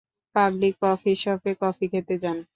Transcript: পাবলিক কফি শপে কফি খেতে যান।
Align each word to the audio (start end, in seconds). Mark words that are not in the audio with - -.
পাবলিক 0.35 0.73
কফি 0.83 1.11
শপে 1.21 1.51
কফি 1.61 1.85
খেতে 1.91 2.15
যান। 2.23 2.37